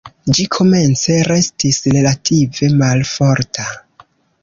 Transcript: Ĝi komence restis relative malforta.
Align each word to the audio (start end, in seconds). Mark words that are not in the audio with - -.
Ĝi 0.37 0.45
komence 0.55 1.17
restis 1.27 1.81
relative 1.99 2.73
malforta. 2.83 3.73